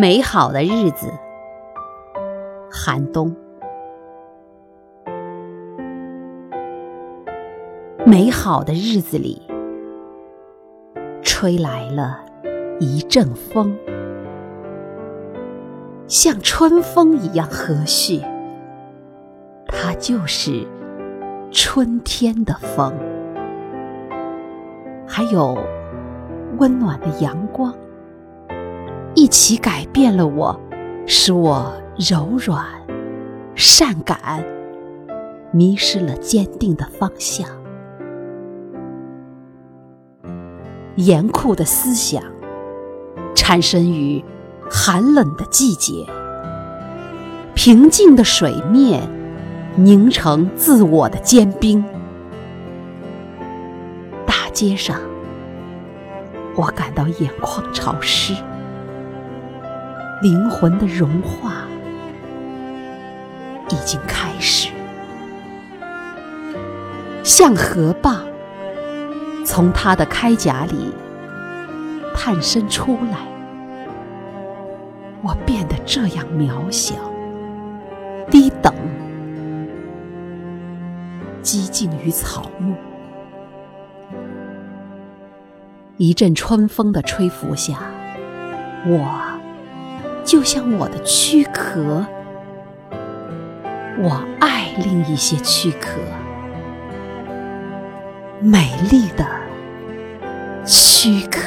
[0.00, 1.12] 美好的日子，
[2.70, 3.34] 寒冬。
[8.06, 9.42] 美好的日子里，
[11.20, 12.20] 吹来了
[12.78, 13.76] 一阵风，
[16.06, 18.22] 像春风一样和煦。
[19.66, 20.64] 它就是
[21.50, 22.94] 春天的风，
[25.08, 25.58] 还有
[26.58, 27.74] 温暖的阳光。
[29.20, 30.60] 一起改变了我，
[31.04, 32.64] 使我柔软、
[33.56, 34.46] 善感，
[35.50, 37.48] 迷失了坚定的方向。
[40.94, 42.22] 严酷的思想
[43.34, 44.24] 产生于
[44.70, 46.06] 寒冷的季节，
[47.56, 49.02] 平静的水面
[49.74, 51.84] 凝成自我的坚冰。
[54.24, 55.00] 大街上，
[56.54, 58.32] 我感到眼眶潮湿。
[60.20, 61.62] 灵魂的融化
[63.70, 64.70] 已经开始，
[67.22, 68.16] 像河蚌
[69.44, 70.92] 从它的铠甲里
[72.16, 73.18] 探身出来。
[75.22, 76.94] 我变得这样渺小、
[78.30, 78.74] 低等、
[81.42, 82.74] 几近于草木。
[85.96, 87.78] 一阵春风的吹拂下，
[88.86, 89.27] 我。
[90.28, 92.04] 就像我的躯壳，
[93.98, 95.98] 我爱另一些躯壳，
[98.38, 99.24] 美丽的
[100.66, 101.40] 躯壳。